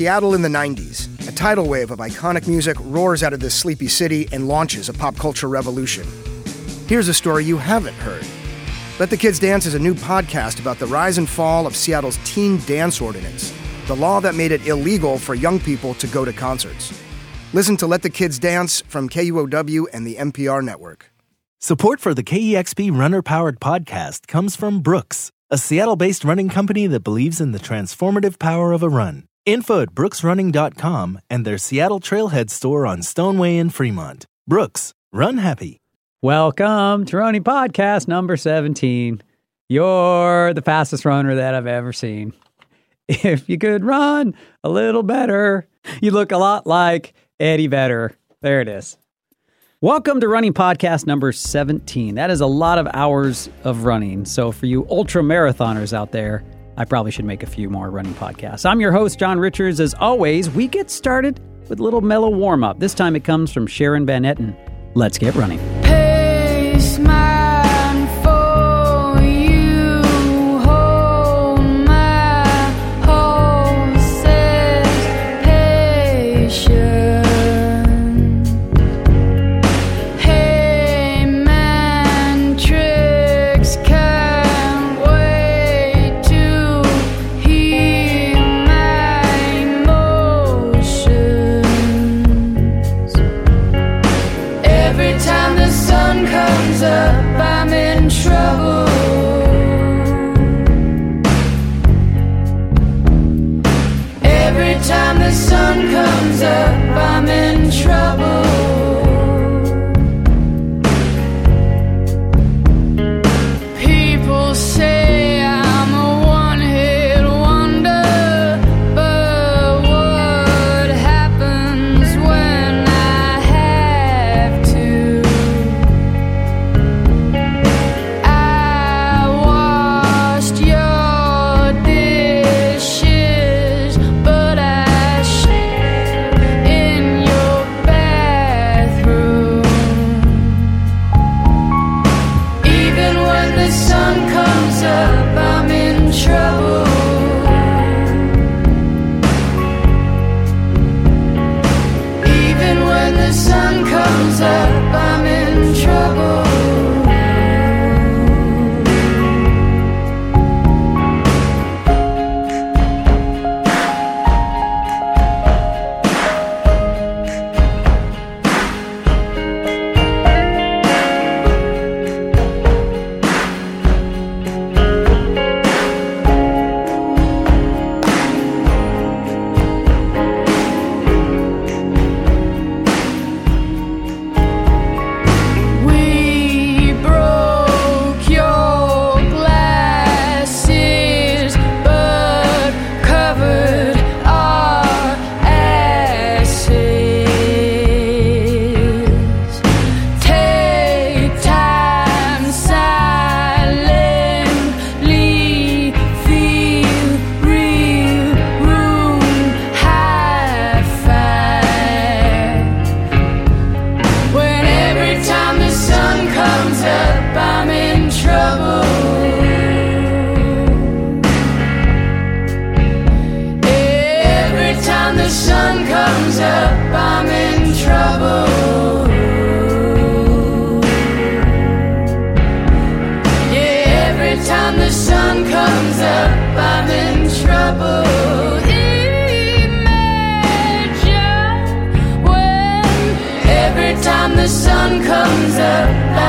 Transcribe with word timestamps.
Seattle 0.00 0.34
in 0.34 0.42
the 0.42 0.48
90s. 0.48 1.28
A 1.28 1.32
tidal 1.32 1.68
wave 1.68 1.90
of 1.90 1.98
iconic 1.98 2.46
music 2.46 2.76
roars 2.80 3.22
out 3.22 3.32
of 3.32 3.40
this 3.40 3.54
sleepy 3.54 3.88
city 3.88 4.28
and 4.32 4.48
launches 4.48 4.88
a 4.88 4.94
pop 4.94 5.16
culture 5.16 5.48
revolution. 5.48 6.06
Here's 6.86 7.08
a 7.08 7.14
story 7.14 7.44
you 7.44 7.58
haven't 7.58 7.94
heard. 7.94 8.24
Let 8.98 9.10
the 9.10 9.16
Kids 9.16 9.38
Dance 9.38 9.66
is 9.66 9.74
a 9.74 9.78
new 9.78 9.94
podcast 9.94 10.60
about 10.60 10.78
the 10.78 10.86
rise 10.86 11.18
and 11.18 11.28
fall 11.28 11.66
of 11.66 11.76
Seattle's 11.76 12.18
teen 12.24 12.58
dance 12.66 13.00
ordinance, 13.00 13.52
the 13.86 13.96
law 13.96 14.20
that 14.20 14.34
made 14.34 14.52
it 14.52 14.66
illegal 14.66 15.18
for 15.18 15.34
young 15.34 15.58
people 15.58 15.94
to 15.94 16.06
go 16.06 16.24
to 16.24 16.32
concerts. 16.32 16.98
Listen 17.52 17.76
to 17.78 17.86
Let 17.86 18.02
the 18.02 18.10
Kids 18.10 18.38
Dance 18.38 18.82
from 18.82 19.08
KUOW 19.08 19.86
and 19.92 20.06
the 20.06 20.16
NPR 20.16 20.62
network. 20.62 21.10
Support 21.58 22.00
for 22.00 22.14
the 22.14 22.22
KEXP 22.22 22.96
Runner 22.98 23.22
Powered 23.22 23.60
podcast 23.60 24.26
comes 24.26 24.56
from 24.56 24.80
Brooks, 24.80 25.30
a 25.50 25.58
Seattle 25.58 25.96
based 25.96 26.24
running 26.24 26.48
company 26.48 26.86
that 26.86 27.00
believes 27.00 27.40
in 27.40 27.52
the 27.52 27.58
transformative 27.58 28.38
power 28.38 28.72
of 28.72 28.82
a 28.82 28.88
run. 28.88 29.24
Info 29.46 29.80
at 29.80 29.94
brooksrunning.com 29.94 31.18
and 31.30 31.46
their 31.46 31.56
Seattle 31.56 31.98
Trailhead 31.98 32.50
store 32.50 32.86
on 32.86 33.02
Stoneway 33.02 33.56
in 33.56 33.70
Fremont. 33.70 34.26
Brooks, 34.46 34.92
run 35.12 35.38
happy. 35.38 35.78
Welcome 36.20 37.06
to 37.06 37.16
Running 37.16 37.42
Podcast 37.42 38.06
number 38.06 38.36
17. 38.36 39.22
You're 39.70 40.52
the 40.52 40.60
fastest 40.60 41.06
runner 41.06 41.36
that 41.36 41.54
I've 41.54 41.66
ever 41.66 41.92
seen. 41.92 42.34
If 43.08 43.48
you 43.48 43.56
could 43.56 43.82
run 43.82 44.34
a 44.62 44.68
little 44.68 45.02
better, 45.02 45.66
you 46.02 46.10
look 46.10 46.32
a 46.32 46.36
lot 46.38 46.66
like 46.66 47.14
Eddie 47.40 47.66
Vedder. 47.66 48.14
There 48.42 48.60
it 48.60 48.68
is. 48.68 48.98
Welcome 49.80 50.20
to 50.20 50.28
Running 50.28 50.52
Podcast 50.52 51.06
number 51.06 51.32
17. 51.32 52.16
That 52.16 52.30
is 52.30 52.42
a 52.42 52.46
lot 52.46 52.78
of 52.78 52.86
hours 52.92 53.48
of 53.64 53.84
running. 53.84 54.26
So, 54.26 54.52
for 54.52 54.66
you 54.66 54.86
ultra 54.90 55.22
marathoners 55.22 55.94
out 55.94 56.12
there, 56.12 56.44
I 56.80 56.86
probably 56.86 57.10
should 57.10 57.26
make 57.26 57.42
a 57.42 57.46
few 57.46 57.68
more 57.68 57.90
running 57.90 58.14
podcasts. 58.14 58.64
I'm 58.64 58.80
your 58.80 58.90
host, 58.90 59.18
John 59.18 59.38
Richards. 59.38 59.80
As 59.80 59.92
always, 60.00 60.48
we 60.48 60.66
get 60.66 60.90
started 60.90 61.38
with 61.68 61.78
a 61.78 61.82
little 61.82 62.00
mellow 62.00 62.30
warm 62.30 62.64
up. 62.64 62.80
This 62.80 62.94
time 62.94 63.14
it 63.14 63.22
comes 63.22 63.52
from 63.52 63.66
Sharon 63.66 64.06
Van 64.06 64.22
Etten. 64.22 64.56
Let's 64.94 65.18
get 65.18 65.34
running. 65.34 65.58
Pace 65.82 66.98
man 66.98 67.29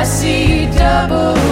I 0.02 0.04
see 0.04 0.66
double. 0.66 1.51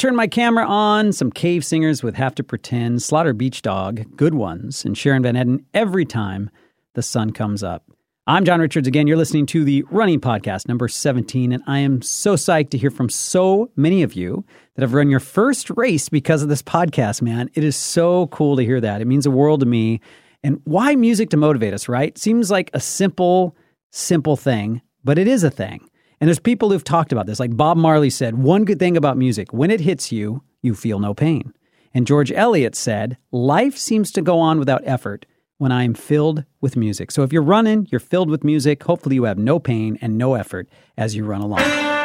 Turned 0.00 0.16
my 0.16 0.28
camera 0.28 0.64
on. 0.66 1.12
Some 1.12 1.30
cave 1.30 1.62
singers 1.62 2.02
with 2.02 2.14
Have 2.14 2.34
to 2.36 2.42
Pretend, 2.42 3.02
Slaughter 3.02 3.34
Beach 3.34 3.60
Dog, 3.60 4.16
Good 4.16 4.32
Ones, 4.32 4.82
and 4.82 4.96
Sharon 4.96 5.22
Van 5.22 5.34
Etten 5.34 5.62
every 5.74 6.06
time 6.06 6.48
the 6.94 7.02
sun 7.02 7.34
comes 7.34 7.62
up. 7.62 7.84
I'm 8.26 8.46
John 8.46 8.62
Richards 8.62 8.88
again. 8.88 9.06
You're 9.06 9.18
listening 9.18 9.44
to 9.44 9.62
the 9.62 9.84
Running 9.90 10.18
Podcast, 10.18 10.68
number 10.68 10.88
17, 10.88 11.52
and 11.52 11.62
I 11.66 11.80
am 11.80 12.00
so 12.00 12.34
psyched 12.34 12.70
to 12.70 12.78
hear 12.78 12.90
from 12.90 13.10
so 13.10 13.70
many 13.76 14.02
of 14.02 14.14
you 14.14 14.42
that 14.74 14.80
have 14.80 14.94
run 14.94 15.10
your 15.10 15.20
first 15.20 15.68
race 15.68 16.08
because 16.08 16.42
of 16.42 16.48
this 16.48 16.62
podcast, 16.62 17.20
man. 17.20 17.50
It 17.52 17.62
is 17.62 17.76
so 17.76 18.28
cool 18.28 18.56
to 18.56 18.64
hear 18.64 18.80
that. 18.80 19.02
It 19.02 19.06
means 19.06 19.24
the 19.24 19.30
world 19.30 19.60
to 19.60 19.66
me. 19.66 20.00
And 20.42 20.62
why 20.64 20.94
music 20.94 21.28
to 21.28 21.36
motivate 21.36 21.74
us, 21.74 21.90
right? 21.90 22.16
Seems 22.16 22.50
like 22.50 22.70
a 22.72 22.80
simple, 22.80 23.54
simple 23.90 24.38
thing, 24.38 24.80
but 25.04 25.18
it 25.18 25.28
is 25.28 25.44
a 25.44 25.50
thing. 25.50 25.89
And 26.20 26.28
there's 26.28 26.38
people 26.38 26.70
who've 26.70 26.84
talked 26.84 27.12
about 27.12 27.26
this. 27.26 27.40
Like 27.40 27.56
Bob 27.56 27.78
Marley 27.78 28.10
said, 28.10 28.36
one 28.36 28.64
good 28.64 28.78
thing 28.78 28.96
about 28.96 29.16
music, 29.16 29.52
when 29.52 29.70
it 29.70 29.80
hits 29.80 30.12
you, 30.12 30.42
you 30.60 30.74
feel 30.74 30.98
no 30.98 31.14
pain. 31.14 31.54
And 31.94 32.06
George 32.06 32.30
Eliot 32.30 32.76
said, 32.76 33.16
life 33.32 33.76
seems 33.76 34.12
to 34.12 34.22
go 34.22 34.38
on 34.38 34.58
without 34.58 34.82
effort 34.84 35.24
when 35.56 35.72
I 35.72 35.84
am 35.84 35.94
filled 35.94 36.44
with 36.60 36.76
music. 36.76 37.10
So 37.10 37.22
if 37.22 37.32
you're 37.32 37.42
running, 37.42 37.88
you're 37.90 38.00
filled 38.00 38.30
with 38.30 38.44
music. 38.44 38.82
Hopefully 38.82 39.14
you 39.16 39.24
have 39.24 39.38
no 39.38 39.58
pain 39.58 39.98
and 40.00 40.18
no 40.18 40.34
effort 40.34 40.68
as 40.96 41.16
you 41.16 41.24
run 41.24 41.40
along. 41.40 41.99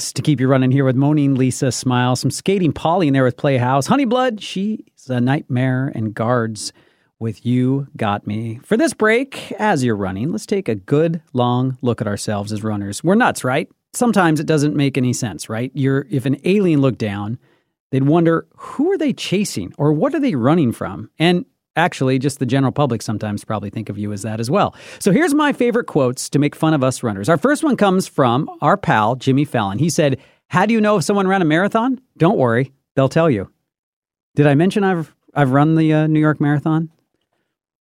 to 0.00 0.22
keep 0.22 0.40
you 0.40 0.48
running 0.48 0.70
here 0.70 0.84
with 0.84 0.96
Moaning 0.96 1.34
Lisa 1.34 1.70
Smile, 1.70 2.16
some 2.16 2.30
skating 2.30 2.72
Polly 2.72 3.08
in 3.08 3.12
there 3.12 3.24
with 3.24 3.36
Playhouse, 3.36 3.86
Honeyblood, 3.86 4.42
she's 4.42 5.08
a 5.08 5.20
nightmare, 5.20 5.92
and 5.94 6.14
guards 6.14 6.72
with 7.18 7.44
You 7.44 7.86
Got 7.96 8.26
Me. 8.26 8.58
For 8.64 8.76
this 8.76 8.94
break, 8.94 9.52
as 9.52 9.84
you're 9.84 9.96
running, 9.96 10.32
let's 10.32 10.46
take 10.46 10.68
a 10.68 10.74
good 10.74 11.20
long 11.34 11.76
look 11.82 12.00
at 12.00 12.06
ourselves 12.06 12.52
as 12.52 12.64
runners. 12.64 13.04
We're 13.04 13.14
nuts, 13.14 13.44
right? 13.44 13.68
Sometimes 13.92 14.40
it 14.40 14.46
doesn't 14.46 14.74
make 14.74 14.96
any 14.96 15.12
sense, 15.12 15.48
right? 15.48 15.70
You're 15.74 16.06
if 16.10 16.24
an 16.24 16.38
alien 16.44 16.80
looked 16.80 16.98
down, 16.98 17.38
they'd 17.90 18.04
wonder 18.04 18.46
who 18.56 18.90
are 18.90 18.98
they 18.98 19.12
chasing 19.12 19.74
or 19.76 19.92
what 19.92 20.14
are 20.14 20.20
they 20.20 20.34
running 20.34 20.72
from? 20.72 21.10
And 21.18 21.44
actually, 21.80 22.18
just 22.18 22.38
the 22.38 22.46
general 22.46 22.72
public 22.72 23.02
sometimes 23.02 23.44
probably 23.44 23.70
think 23.70 23.88
of 23.88 23.98
you 23.98 24.12
as 24.12 24.22
that 24.22 24.38
as 24.38 24.50
well. 24.50 24.74
So 24.98 25.10
here's 25.10 25.34
my 25.34 25.52
favorite 25.52 25.86
quotes 25.86 26.28
to 26.30 26.38
make 26.38 26.54
fun 26.54 26.74
of 26.74 26.84
us 26.84 27.02
runners. 27.02 27.28
Our 27.28 27.38
first 27.38 27.64
one 27.64 27.76
comes 27.76 28.06
from 28.06 28.48
our 28.60 28.76
pal 28.76 29.16
Jimmy 29.16 29.44
Fallon. 29.44 29.78
He 29.78 29.90
said, 29.90 30.18
"How 30.48 30.66
do 30.66 30.74
you 30.74 30.80
know 30.80 30.96
if 30.96 31.04
someone 31.04 31.26
ran 31.26 31.42
a 31.42 31.46
marathon? 31.46 32.00
Don't 32.16 32.38
worry, 32.38 32.72
they'll 32.94 33.08
tell 33.08 33.30
you." 33.30 33.50
Did 34.36 34.46
I 34.46 34.54
mention 34.54 34.84
I've 34.84 35.14
I've 35.34 35.50
run 35.50 35.74
the 35.74 35.92
uh, 35.92 36.06
New 36.06 36.20
York 36.20 36.40
Marathon? 36.40 36.90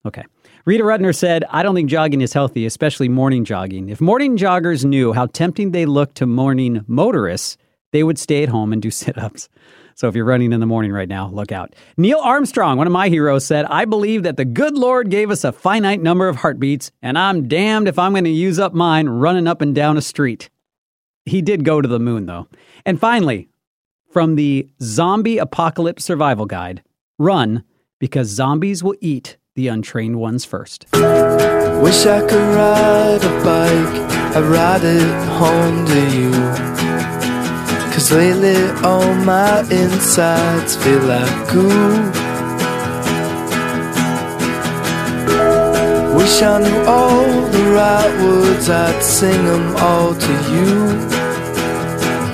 Okay. 0.06 0.24
Rita 0.66 0.84
Rudner 0.84 1.16
said, 1.16 1.44
I 1.50 1.64
don't 1.64 1.74
think 1.74 1.90
jogging 1.90 2.22
is 2.22 2.34
healthy, 2.34 2.66
especially 2.66 3.10
morning 3.10 3.44
jogging. 3.44 3.90
If 3.90 4.02
morning 4.02 4.38
joggers 4.38 4.86
knew 4.86 5.14
how 5.14 5.26
tempting 5.28 5.72
they 5.72 5.86
look 5.86 6.14
to 6.16 6.26
morning 6.26 6.84
motorists, 6.88 7.58
they 7.92 8.04
would 8.04 8.20
stay 8.20 8.44
at 8.44 8.50
home 8.50 8.72
and 8.72 8.82
do 8.82 8.92
sit 8.92 9.18
ups. 9.18 9.50
So 10.00 10.08
if 10.08 10.16
you're 10.16 10.24
running 10.24 10.54
in 10.54 10.62
the 10.62 10.66
morning 10.66 10.94
right 10.94 11.10
now, 11.10 11.28
look 11.28 11.52
out. 11.52 11.76
Neil 11.98 12.20
Armstrong, 12.20 12.78
one 12.78 12.88
of 12.88 12.94
my 12.94 13.10
heroes, 13.10 13.46
said, 13.46 13.66
I 13.66 13.84
believe 13.84 14.24
that 14.24 14.38
the 14.38 14.46
good 14.46 14.78
Lord 14.78 15.10
gave 15.10 15.30
us 15.30 15.44
a 15.44 15.52
finite 15.52 16.02
number 16.02 16.30
of 16.30 16.38
heartbeats, 16.38 16.90
and 17.02 17.18
I'm 17.18 17.50
damned 17.50 17.90
if 17.90 18.00
I'm 18.00 18.14
going 18.14 18.24
to 18.24 18.30
use 18.30 18.60
up 18.60 18.74
mine 18.74 19.10
running 19.10 19.46
up 19.46 19.62
and 19.62 19.76
down 19.76 19.98
a 19.98 20.02
street. 20.02 20.50
He 21.26 21.42
did 21.42 21.66
go 21.66 21.82
to 21.82 21.88
the 21.88 22.00
moon, 22.00 22.28
though. 22.28 22.48
And 22.86 22.98
finally, 22.98 23.50
from 24.10 24.36
the 24.36 24.70
Zombie 24.82 25.38
Apocalypse 25.38 26.06
Survival 26.06 26.46
Guide 26.46 26.82
Run 27.18 27.66
because 28.00 28.30
zombies 28.30 28.82
will 28.82 28.96
eat 29.02 29.36
the 29.56 29.68
untrained 29.68 30.18
ones 30.18 30.46
first. 30.46 30.86
Wish 30.94 32.06
I 32.06 32.22
could 32.22 32.56
ride 32.56 33.22
a 33.22 33.44
bike, 33.44 34.38
I 34.38 34.40
ride 34.40 34.84
it 34.86 35.28
home 35.28 35.86
to 35.88 36.18
you. 36.18 37.19
Cause 38.00 38.14
lately 38.14 38.56
all 38.82 39.14
my 39.14 39.60
insides 39.70 40.78
feel 40.78 41.04
like 41.04 41.52
goo. 41.52 41.68
Wish 46.16 46.42
I 46.42 46.60
knew 46.64 46.80
all 46.88 47.28
the 47.56 47.64
right 47.76 48.24
words, 48.24 48.70
I'd 48.70 49.04
sing 49.04 49.44
them 49.44 49.76
all 49.76 50.16
to 50.16 50.34
you. 50.54 50.76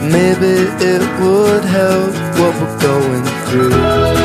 Maybe 0.07 0.53
it 0.85 1.01
would 1.19 1.65
help 1.65 2.13
what 2.37 2.53
we're 2.61 2.79
going 2.79 3.23
through. 3.47 4.24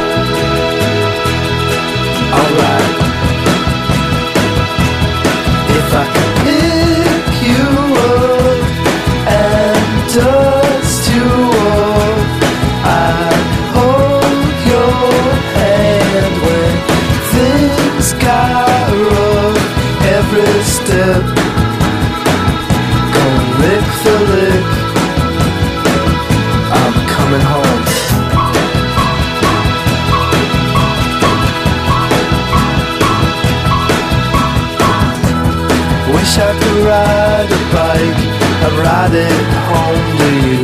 Ride 38.68 39.14
it 39.14 39.48
home 39.68 40.06
to 40.20 40.28
you. 40.46 40.62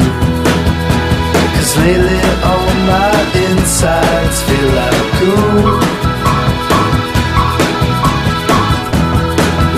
Cause 1.54 1.72
lately 1.78 2.20
all 2.50 2.70
my 2.92 3.12
insides 3.46 4.38
feel 4.46 4.70
like 4.80 5.06
goo. 5.18 6.06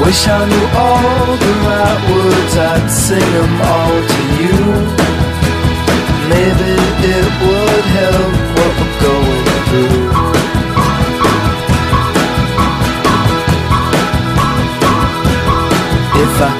Wish 0.05 0.23
I 0.27 0.41
knew 0.51 0.67
all 0.85 1.37
the 1.45 1.53
right 1.69 2.01
words, 2.11 2.55
I'd 2.57 2.89
sing 2.89 3.31
them 3.37 3.55
all 3.75 3.97
to 4.13 4.23
you. 4.43 4.59
Maybe 6.33 6.73
it 7.17 7.29
would 7.43 7.87
help 7.99 8.33
what 8.57 8.73
we're 8.79 8.97
going 9.07 9.47
through. 9.69 10.29
If 16.23 16.43
I 16.43 16.51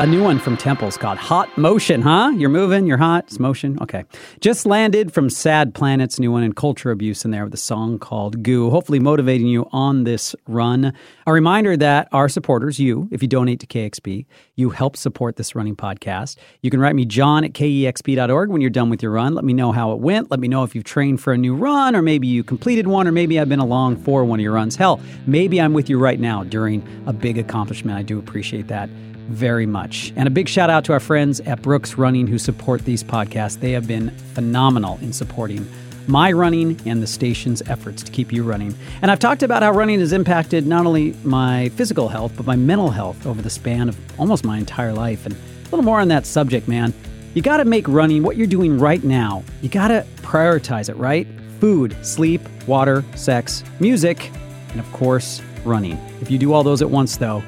a 0.00 0.06
new 0.06 0.22
one 0.22 0.38
from 0.38 0.56
Temples 0.56 0.96
called 0.96 1.18
Hot 1.18 1.58
Motion, 1.58 2.00
huh? 2.00 2.32
You're 2.34 2.48
moving, 2.48 2.86
you're 2.86 2.96
hot, 2.96 3.24
it's 3.26 3.38
motion. 3.38 3.78
Okay. 3.82 4.04
Just 4.40 4.64
landed 4.64 5.12
from 5.12 5.28
Sad 5.28 5.74
Planet's 5.74 6.18
new 6.18 6.32
one 6.32 6.42
and 6.42 6.56
Culture 6.56 6.90
Abuse 6.90 7.22
in 7.22 7.32
there 7.32 7.44
with 7.44 7.52
a 7.52 7.58
song 7.58 7.98
called 7.98 8.42
Goo, 8.42 8.70
hopefully 8.70 8.98
motivating 8.98 9.46
you 9.46 9.68
on 9.72 10.04
this 10.04 10.34
run. 10.48 10.94
A 11.26 11.32
reminder 11.34 11.76
that 11.76 12.08
our 12.12 12.30
supporters, 12.30 12.80
you, 12.80 13.10
if 13.10 13.20
you 13.20 13.28
donate 13.28 13.60
to 13.60 13.66
KEXP, 13.66 14.24
you 14.54 14.70
help 14.70 14.96
support 14.96 15.36
this 15.36 15.54
running 15.54 15.76
podcast. 15.76 16.38
You 16.62 16.70
can 16.70 16.80
write 16.80 16.94
me, 16.94 17.04
John 17.04 17.44
at 17.44 17.52
kexp.org 17.52 18.48
when 18.48 18.62
you're 18.62 18.70
done 18.70 18.88
with 18.88 19.02
your 19.02 19.12
run. 19.12 19.34
Let 19.34 19.44
me 19.44 19.52
know 19.52 19.70
how 19.70 19.92
it 19.92 19.98
went. 19.98 20.30
Let 20.30 20.40
me 20.40 20.48
know 20.48 20.64
if 20.64 20.74
you've 20.74 20.84
trained 20.84 21.20
for 21.20 21.34
a 21.34 21.38
new 21.38 21.54
run, 21.54 21.94
or 21.94 22.00
maybe 22.00 22.26
you 22.26 22.42
completed 22.42 22.86
one, 22.86 23.06
or 23.06 23.12
maybe 23.12 23.38
I've 23.38 23.50
been 23.50 23.58
along 23.58 23.96
for 23.96 24.24
one 24.24 24.40
of 24.40 24.42
your 24.42 24.54
runs. 24.54 24.76
Hell, 24.76 24.98
maybe 25.26 25.60
I'm 25.60 25.74
with 25.74 25.90
you 25.90 25.98
right 25.98 26.18
now 26.18 26.42
during 26.42 26.82
a 27.06 27.12
big 27.12 27.36
accomplishment. 27.36 27.98
I 27.98 28.02
do 28.02 28.18
appreciate 28.18 28.66
that 28.68 28.88
very 29.28 29.66
much. 29.66 30.12
And 30.16 30.26
a 30.26 30.30
big 30.30 30.48
shout 30.48 30.70
out 30.70 30.84
to 30.84 30.92
our 30.92 31.00
friends 31.00 31.40
at 31.40 31.62
Brooks 31.62 31.96
Running 31.96 32.26
who 32.26 32.38
support 32.38 32.84
these 32.84 33.02
podcasts. 33.02 33.60
They 33.60 33.72
have 33.72 33.86
been 33.86 34.10
phenomenal 34.34 34.98
in 35.02 35.12
supporting 35.12 35.66
my 36.06 36.32
running 36.32 36.80
and 36.86 37.02
the 37.02 37.06
station's 37.06 37.62
efforts 37.62 38.02
to 38.02 38.10
keep 38.10 38.32
you 38.32 38.42
running. 38.42 38.74
And 39.02 39.10
I've 39.10 39.20
talked 39.20 39.42
about 39.42 39.62
how 39.62 39.70
running 39.72 40.00
has 40.00 40.12
impacted 40.12 40.66
not 40.66 40.86
only 40.86 41.14
my 41.24 41.68
physical 41.70 42.08
health, 42.08 42.32
but 42.36 42.46
my 42.46 42.56
mental 42.56 42.90
health 42.90 43.26
over 43.26 43.40
the 43.40 43.50
span 43.50 43.88
of 43.88 43.96
almost 44.18 44.44
my 44.44 44.58
entire 44.58 44.92
life. 44.92 45.26
And 45.26 45.34
a 45.34 45.64
little 45.70 45.84
more 45.84 46.00
on 46.00 46.08
that 46.08 46.26
subject, 46.26 46.66
man. 46.66 46.92
You 47.34 47.42
got 47.42 47.58
to 47.58 47.64
make 47.64 47.86
running 47.86 48.24
what 48.24 48.36
you're 48.36 48.48
doing 48.48 48.78
right 48.78 49.02
now. 49.04 49.44
You 49.62 49.68
got 49.68 49.88
to 49.88 50.04
prioritize 50.16 50.88
it, 50.88 50.96
right? 50.96 51.28
Food, 51.60 51.96
sleep, 52.04 52.40
water, 52.66 53.04
sex, 53.14 53.62
music, 53.78 54.32
and 54.70 54.80
of 54.80 54.92
course, 54.92 55.40
running. 55.64 55.96
If 56.20 56.30
you 56.30 56.38
do 56.38 56.52
all 56.52 56.64
those 56.64 56.82
at 56.82 56.90
once, 56.90 57.16
though, 57.18 57.42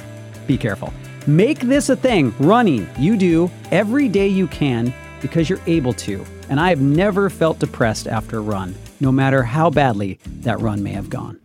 be 0.47 0.57
careful. 0.57 0.93
Make 1.27 1.61
this 1.61 1.89
a 1.89 1.95
thing, 1.95 2.35
running. 2.41 2.89
You 2.99 3.17
do 3.17 3.49
every 3.71 4.09
day 4.09 4.27
you 4.27 4.49
can 4.49 4.93
because 5.21 5.49
you're 5.49 5.61
able 5.69 5.93
to. 5.93 6.25
And 6.49 6.59
I 6.59 6.71
have 6.71 6.81
never 6.81 7.31
felt 7.31 7.61
depressed 7.61 8.09
after 8.09 8.39
a 8.39 8.43
run, 8.43 8.75
no 8.99 9.13
matter 9.13 9.45
how 9.45 9.71
badly 9.71 10.19
that 10.41 10.61
run 10.61 10.83
may 10.83 10.93
have 10.93 11.09
gone. 11.09 11.39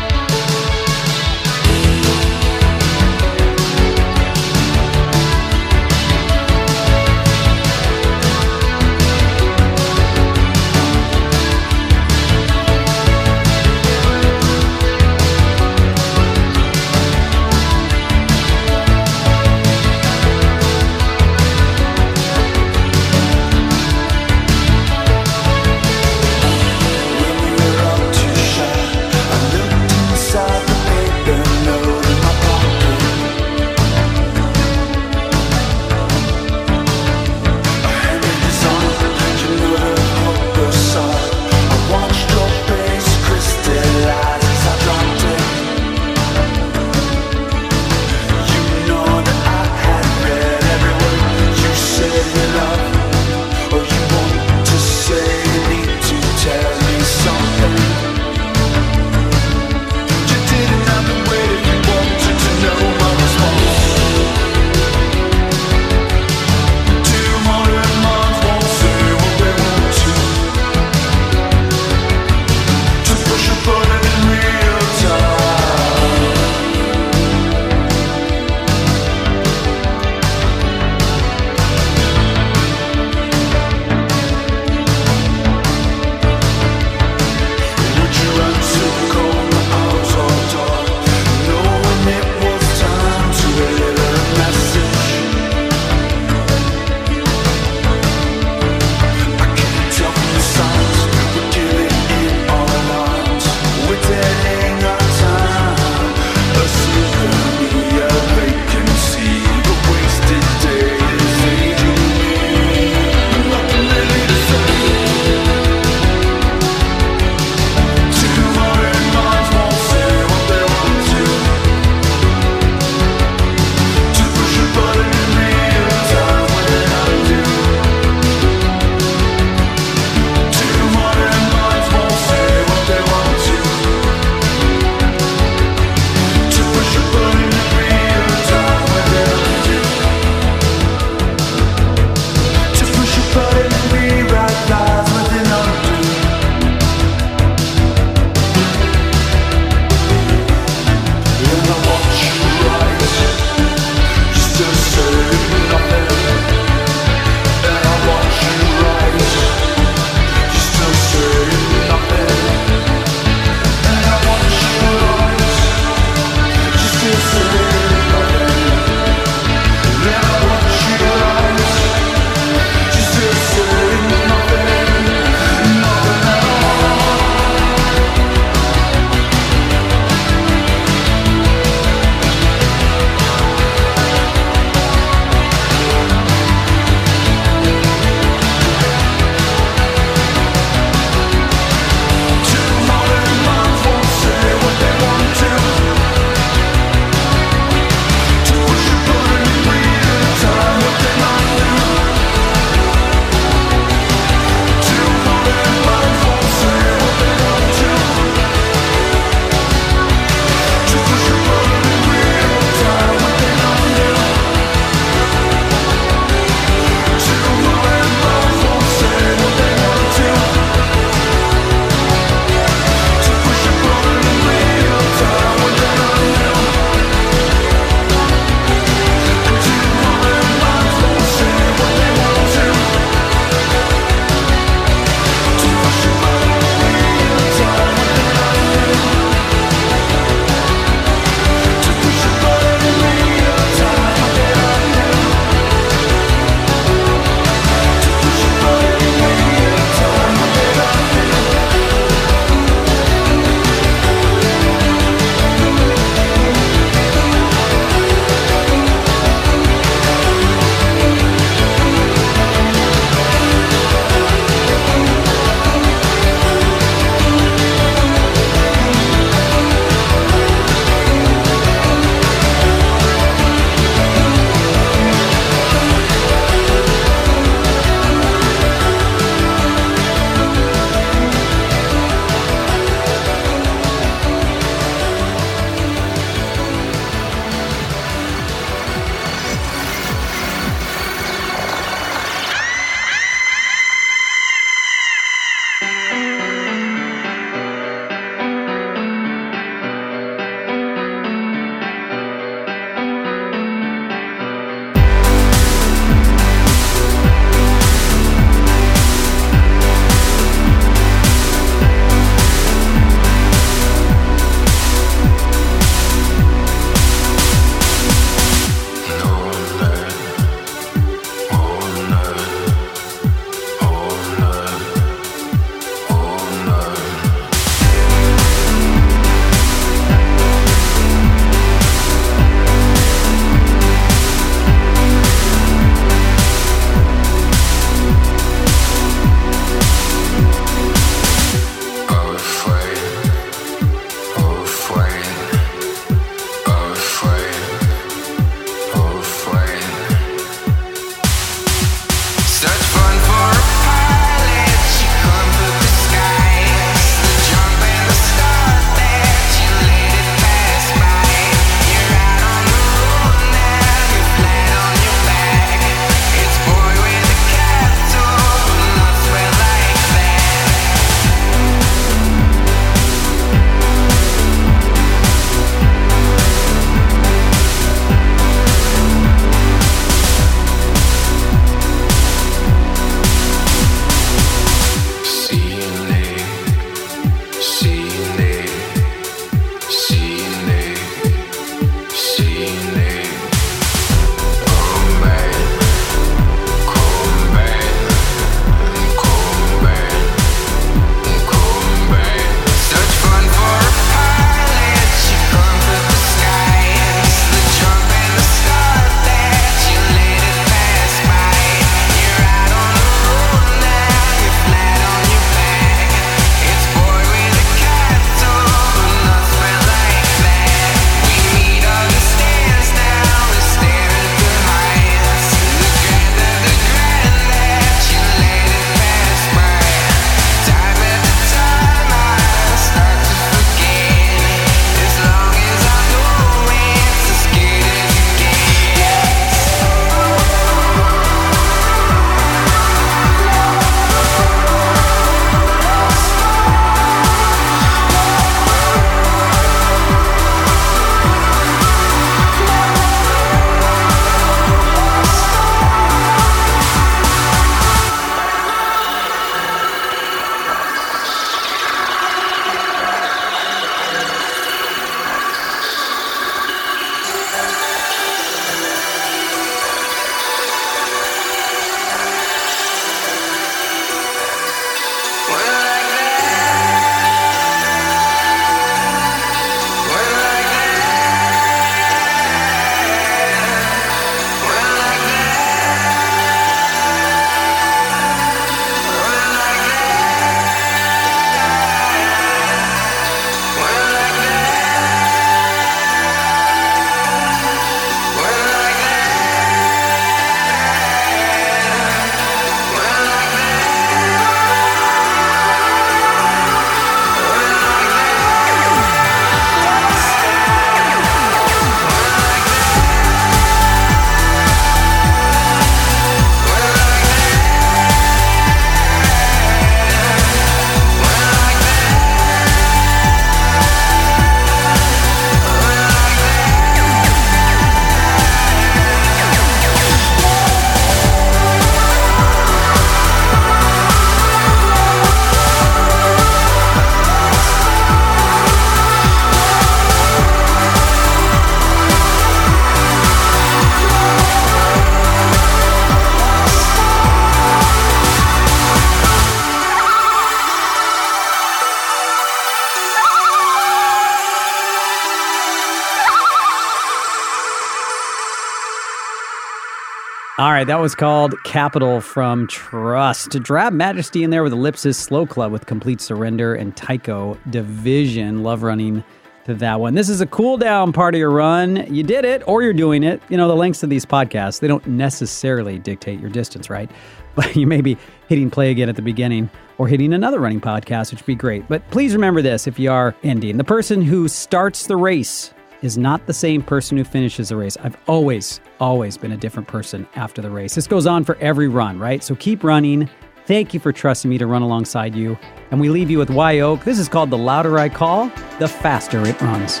Right, 560.78 560.86
that 560.86 561.00
was 561.00 561.16
called 561.16 561.60
Capitol 561.64 562.20
from 562.20 562.68
Trust. 562.68 563.50
Drab 563.64 563.92
Majesty 563.92 564.44
in 564.44 564.50
there 564.50 564.62
with 564.62 564.72
Ellipsis, 564.72 565.18
Slow 565.18 565.44
Club 565.44 565.72
with 565.72 565.86
Complete 565.86 566.20
Surrender, 566.20 566.72
and 566.76 566.96
Tycho 566.96 567.58
Division. 567.68 568.62
Love 568.62 568.84
running 568.84 569.24
to 569.64 569.74
that 569.74 569.98
one. 569.98 570.14
This 570.14 570.28
is 570.28 570.40
a 570.40 570.46
cool 570.46 570.76
down 570.76 571.12
part 571.12 571.34
of 571.34 571.40
your 571.40 571.50
run. 571.50 572.06
You 572.14 572.22
did 572.22 572.44
it 572.44 572.62
or 572.68 572.84
you're 572.84 572.92
doing 572.92 573.24
it. 573.24 573.42
You 573.48 573.56
know, 573.56 573.66
the 573.66 573.74
lengths 573.74 574.04
of 574.04 574.08
these 574.08 574.24
podcasts, 574.24 574.78
they 574.78 574.86
don't 574.86 575.04
necessarily 575.04 575.98
dictate 575.98 576.38
your 576.38 576.50
distance, 576.50 576.88
right? 576.88 577.10
But 577.56 577.74
you 577.74 577.88
may 577.88 578.00
be 578.00 578.16
hitting 578.46 578.70
play 578.70 578.92
again 578.92 579.08
at 579.08 579.16
the 579.16 579.22
beginning 579.22 579.68
or 579.96 580.06
hitting 580.06 580.32
another 580.32 580.60
running 580.60 580.80
podcast, 580.80 581.32
which 581.32 581.40
would 581.40 581.46
be 581.46 581.56
great. 581.56 581.88
But 581.88 582.08
please 582.12 582.34
remember 582.34 582.62
this 582.62 582.86
if 582.86 583.00
you 583.00 583.10
are 583.10 583.34
ending. 583.42 583.78
The 583.78 583.82
person 583.82 584.22
who 584.22 584.46
starts 584.46 585.08
the 585.08 585.16
race 585.16 585.74
is 586.02 586.16
not 586.16 586.46
the 586.46 586.52
same 586.52 586.82
person 586.82 587.16
who 587.16 587.24
finishes 587.24 587.70
the 587.70 587.76
race. 587.76 587.96
I've 588.02 588.16
always, 588.26 588.80
always 589.00 589.36
been 589.36 589.52
a 589.52 589.56
different 589.56 589.88
person 589.88 590.26
after 590.34 590.62
the 590.62 590.70
race. 590.70 590.94
This 590.94 591.06
goes 591.06 591.26
on 591.26 591.44
for 591.44 591.56
every 591.56 591.88
run, 591.88 592.18
right? 592.18 592.42
So 592.42 592.54
keep 592.54 592.84
running. 592.84 593.28
Thank 593.66 593.92
you 593.92 594.00
for 594.00 594.12
trusting 594.12 594.48
me 594.48 594.58
to 594.58 594.66
run 594.66 594.82
alongside 594.82 595.34
you. 595.34 595.58
And 595.90 596.00
we 596.00 596.08
leave 596.08 596.30
you 596.30 596.38
with 596.38 596.50
Wye 596.50 596.80
Oak. 596.80 597.04
This 597.04 597.18
is 597.18 597.28
called 597.28 597.50
The 597.50 597.58
Louder 597.58 597.98
I 597.98 598.08
Call, 598.08 598.50
the 598.78 598.88
faster 598.88 599.44
it 599.46 599.60
runs. 599.60 600.00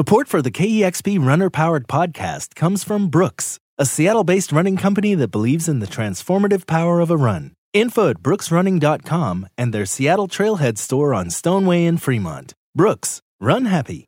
Support 0.00 0.28
for 0.28 0.40
the 0.40 0.50
KEXP 0.50 1.22
Runner 1.22 1.50
Powered 1.50 1.86
Podcast 1.86 2.54
comes 2.54 2.82
from 2.82 3.10
Brooks, 3.10 3.58
a 3.76 3.84
Seattle 3.84 4.24
based 4.24 4.50
running 4.50 4.78
company 4.78 5.14
that 5.14 5.30
believes 5.30 5.68
in 5.68 5.80
the 5.80 5.92
transformative 5.96 6.66
power 6.66 7.00
of 7.00 7.10
a 7.10 7.18
run. 7.18 7.52
Info 7.74 8.08
at 8.08 8.22
brooksrunning.com 8.22 9.46
and 9.58 9.74
their 9.74 9.84
Seattle 9.84 10.26
Trailhead 10.26 10.78
store 10.78 11.12
on 11.12 11.28
Stoneway 11.28 11.84
in 11.84 11.98
Fremont. 11.98 12.54
Brooks, 12.74 13.20
run 13.40 13.66
happy. 13.66 14.06